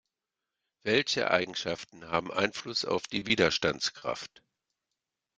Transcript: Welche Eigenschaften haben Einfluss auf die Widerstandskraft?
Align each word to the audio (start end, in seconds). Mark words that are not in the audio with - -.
Welche 0.83 1.29
Eigenschaften 1.29 2.07
haben 2.09 2.31
Einfluss 2.31 2.85
auf 2.85 3.03
die 3.05 3.27
Widerstandskraft? 3.27 4.41